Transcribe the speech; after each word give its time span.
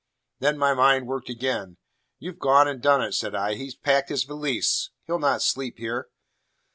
Then 0.39 0.57
my 0.57 0.73
mind 0.73 1.05
worked 1.05 1.29
again. 1.29 1.77
"You've 2.17 2.39
gone 2.39 2.67
and 2.67 2.81
done 2.81 3.03
it," 3.03 3.13
said 3.13 3.35
I. 3.35 3.53
"He's 3.53 3.75
packed 3.75 4.09
his 4.09 4.23
valise. 4.23 4.89
He'll 5.05 5.19
not 5.19 5.43
sleep 5.43 5.77
here." 5.77 6.09